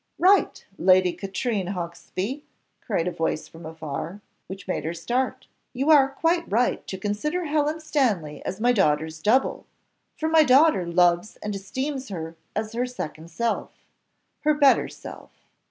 "Right, 0.17 0.65
Lady 0.79 1.13
Katrine 1.13 1.73
Hawksby," 1.77 2.43
cried 2.81 3.07
a 3.07 3.11
voice 3.11 3.47
from 3.47 3.67
afar, 3.67 4.19
which 4.47 4.67
made 4.67 4.83
her 4.83 4.95
start; 4.95 5.45
"you 5.73 5.91
are 5.91 6.09
quite 6.09 6.51
right 6.51 6.87
to 6.87 6.97
consider 6.97 7.45
Helen 7.45 7.79
Stanley 7.79 8.43
as 8.43 8.59
my 8.59 8.71
daughter's 8.71 9.21
double, 9.21 9.67
for 10.17 10.27
my 10.27 10.41
daughter 10.43 10.87
loves 10.87 11.35
and 11.43 11.53
esteems 11.55 12.09
her 12.09 12.35
as 12.55 12.73
her 12.73 12.87
second 12.87 13.29
self 13.29 13.73
her 14.39 14.55
better 14.55 14.87
self. 14.87 15.29